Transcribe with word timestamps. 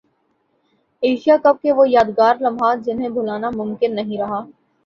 Asia 1.03 1.35
cup 1.43 1.61
کے 1.61 1.71
وہ 1.71 1.87
یادگار 1.89 2.35
لمحات 2.39 2.85
جنہیں 2.85 3.09
بھلانا 3.09 3.49
ممکن 3.55 3.95
نہیں 3.95 4.17
رہا 4.19 4.43